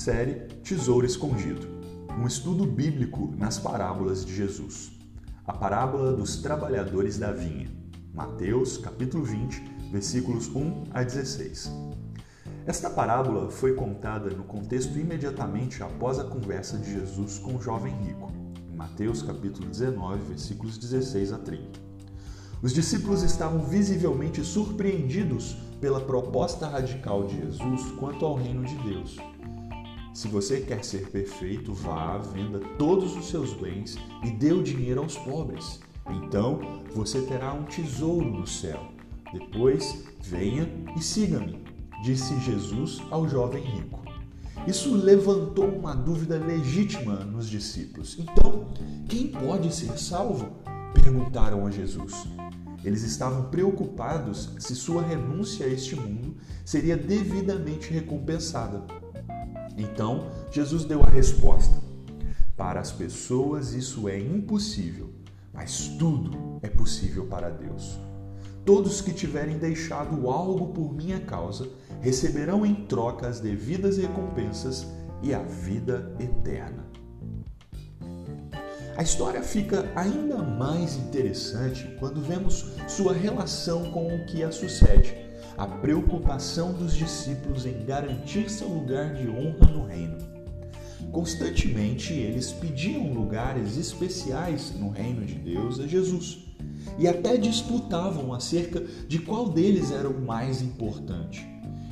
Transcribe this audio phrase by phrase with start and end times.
[0.00, 1.68] Série Tesouro Escondido
[2.18, 4.92] um estudo bíblico nas parábolas de Jesus.
[5.46, 7.70] A parábola dos trabalhadores da vinha.
[8.14, 11.70] Mateus, capítulo 20, versículos 1 a 16.
[12.66, 17.92] Esta parábola foi contada no contexto imediatamente após a conversa de Jesus com o jovem
[18.02, 18.32] rico,
[18.74, 21.78] Mateus capítulo 19, versículos 16 a 30.
[22.62, 29.18] Os discípulos estavam visivelmente surpreendidos pela proposta radical de Jesus quanto ao reino de Deus
[30.12, 35.00] se você quer ser perfeito, vá, venda todos os seus bens e dê o dinheiro
[35.00, 35.80] aos pobres.
[36.08, 38.90] Então você terá um tesouro no céu.
[39.32, 41.64] Depois, venha e siga-me,
[42.02, 44.00] disse Jesus ao jovem rico.
[44.66, 48.18] Isso levantou uma dúvida legítima nos discípulos.
[48.18, 48.66] Então,
[49.08, 50.58] quem pode ser salvo?
[50.92, 52.26] perguntaram a Jesus.
[52.84, 58.84] Eles estavam preocupados se sua renúncia a este mundo seria devidamente recompensada.
[59.76, 61.76] Então, Jesus deu a resposta:
[62.56, 65.10] Para as pessoas isso é impossível,
[65.52, 67.98] mas tudo é possível para Deus.
[68.64, 71.68] Todos que tiverem deixado algo por minha causa
[72.00, 74.86] receberão em troca as devidas recompensas
[75.22, 76.84] e a vida eterna.
[78.96, 85.29] A história fica ainda mais interessante quando vemos sua relação com o que a sucede
[85.60, 90.16] a preocupação dos discípulos em garantir seu lugar de honra no reino.
[91.12, 96.46] Constantemente eles pediam lugares especiais no reino de Deus a Jesus
[96.98, 101.46] e até disputavam acerca de qual deles era o mais importante.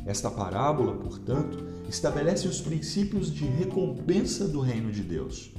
[0.07, 5.51] Esta parábola, portanto, estabelece os princípios de recompensa do reino de Deus.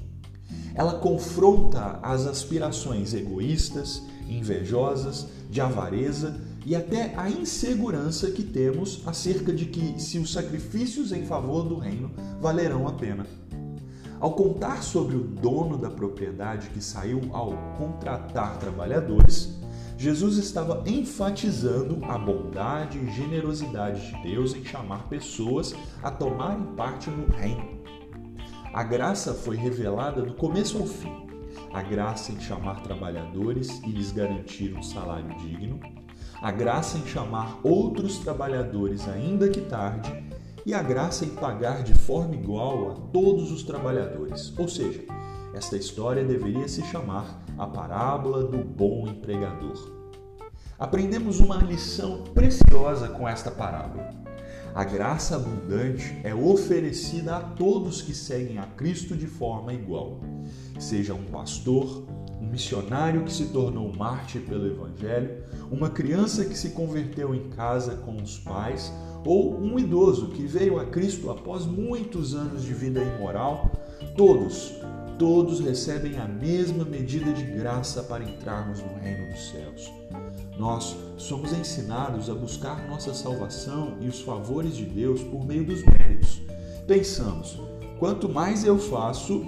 [0.74, 9.54] Ela confronta as aspirações egoístas, invejosas, de avareza e até a insegurança que temos acerca
[9.54, 13.26] de que se os sacrifícios em favor do reino valerão a pena.
[14.20, 19.58] Ao contar sobre o dono da propriedade que saiu ao contratar trabalhadores,
[19.98, 27.10] Jesus estava enfatizando a bondade e generosidade de Deus em chamar pessoas a tomarem parte
[27.10, 27.80] no reino.
[28.74, 31.28] A graça foi revelada do começo ao fim.
[31.74, 35.80] A graça em chamar trabalhadores e lhes garantir um salário digno,
[36.42, 40.12] a graça em chamar outros trabalhadores, ainda que tarde,
[40.66, 44.58] e a graça em pagar de forma igual a todos os trabalhadores.
[44.58, 45.04] Ou seja,
[45.54, 50.00] esta história deveria se chamar a parábola do bom empregador.
[50.78, 54.29] Aprendemos uma lição preciosa com esta parábola.
[54.74, 60.20] A graça abundante é oferecida a todos que seguem a Cristo de forma igual,
[60.80, 62.06] seja um pastor,
[62.40, 67.96] um missionário que se tornou mártir pelo Evangelho, uma criança que se converteu em casa
[67.98, 68.94] com os pais,
[69.26, 73.72] ou um idoso que veio a Cristo após muitos anos de vida imoral,
[74.16, 74.74] todos,
[75.18, 79.92] todos recebem a mesma medida de graça para entrarmos no reino dos céus.
[80.60, 85.82] Nós somos ensinados a buscar nossa salvação e os favores de Deus por meio dos
[85.86, 86.42] méritos.
[86.86, 87.58] Pensamos,
[87.98, 89.42] quanto mais eu faço,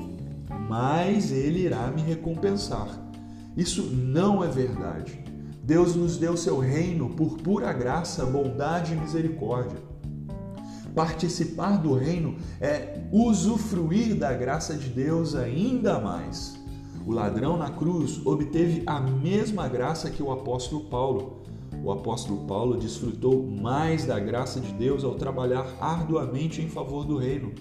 [0.69, 2.88] mais Ele irá me recompensar.
[3.57, 5.22] Isso não é verdade.
[5.61, 9.79] Deus nos deu seu reino por pura graça, bondade e misericórdia.
[10.95, 16.60] Participar do reino é usufruir da graça de Deus ainda mais.
[17.06, 21.41] O ladrão na cruz obteve a mesma graça que o apóstolo Paulo.
[21.84, 27.17] O apóstolo Paulo desfrutou mais da graça de Deus ao trabalhar arduamente em favor do
[27.17, 27.53] reino.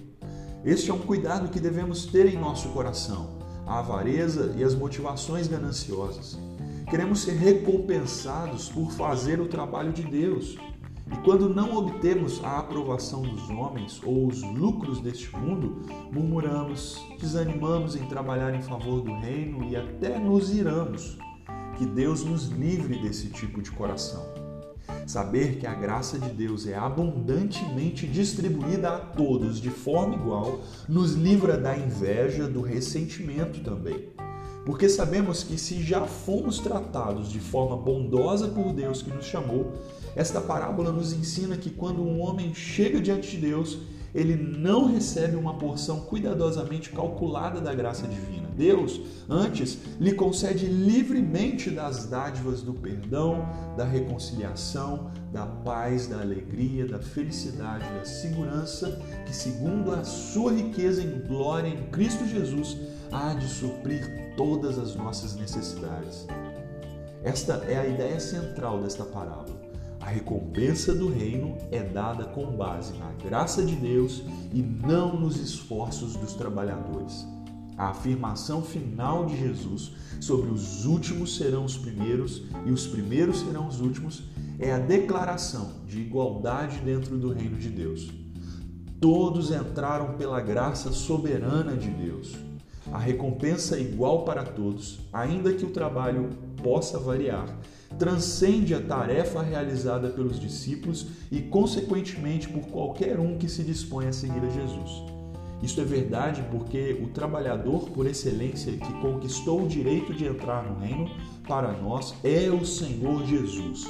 [0.62, 3.30] Este é um cuidado que devemos ter em nosso coração:
[3.66, 6.38] a avareza e as motivações gananciosas.
[6.90, 10.58] Queremos ser recompensados por fazer o trabalho de Deus.
[11.12, 15.82] E quando não obtemos a aprovação dos homens ou os lucros deste mundo,
[16.12, 21.18] murmuramos, desanimamos em trabalhar em favor do reino e até nos iramos.
[21.76, 24.24] Que Deus nos livre desse tipo de coração.
[25.06, 31.14] Saber que a graça de Deus é abundantemente distribuída a todos de forma igual nos
[31.14, 34.10] livra da inveja, do ressentimento também.
[34.64, 39.72] Porque sabemos que se já fomos tratados de forma bondosa por Deus que nos chamou,
[40.14, 43.78] esta parábola nos ensina que quando um homem chega diante de Deus,
[44.14, 48.48] ele não recebe uma porção cuidadosamente calculada da graça divina.
[48.56, 56.86] Deus, antes, lhe concede livremente das dádivas do perdão, da reconciliação, da paz, da alegria,
[56.86, 62.76] da felicidade, da segurança, que, segundo a sua riqueza em glória em Cristo Jesus,
[63.10, 66.26] há de suprir todas as nossas necessidades.
[67.22, 69.60] Esta é a ideia central desta parábola.
[70.00, 75.36] A recompensa do reino é dada com base na graça de Deus e não nos
[75.36, 77.26] esforços dos trabalhadores.
[77.76, 79.92] A afirmação final de Jesus
[80.22, 84.22] sobre os últimos serão os primeiros e os primeiros serão os últimos
[84.58, 88.10] é a declaração de igualdade dentro do reino de Deus.
[88.98, 92.49] Todos entraram pela graça soberana de Deus.
[92.92, 96.30] A recompensa é igual para todos, ainda que o trabalho
[96.62, 97.46] possa variar,
[97.98, 104.12] transcende a tarefa realizada pelos discípulos e, consequentemente, por qualquer um que se dispõe a
[104.12, 105.10] seguir a Jesus.
[105.62, 110.80] Isso é verdade porque o trabalhador por excelência que conquistou o direito de entrar no
[110.80, 111.10] reino
[111.46, 113.84] para nós é o Senhor Jesus.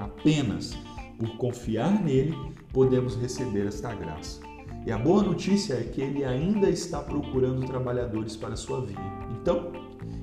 [0.00, 0.76] Apenas
[1.16, 2.36] por confiar nele
[2.72, 4.40] podemos receber esta graça.
[4.86, 9.28] E a boa notícia é que ele ainda está procurando trabalhadores para sua vinha.
[9.40, 9.72] Então,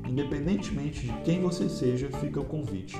[0.07, 2.95] independentemente de quem você seja, fica o convite.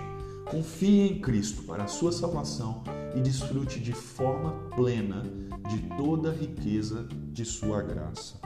[0.50, 2.84] Confie em Cristo para a sua salvação
[3.16, 5.24] e desfrute de forma plena
[5.70, 8.40] de toda a riqueza de sua graça.